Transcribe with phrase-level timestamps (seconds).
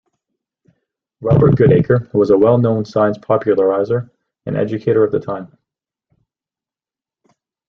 [1.21, 4.09] Robert Goodacre was a well-known science populariser
[4.47, 5.55] and educator of the time.